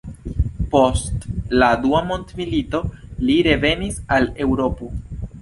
Post 0.69 1.27
la 1.63 1.67
dua 1.83 2.01
mondmilito 2.13 2.81
li 3.29 3.37
revenis 3.51 4.01
al 4.19 4.29
Eŭropo. 4.49 4.93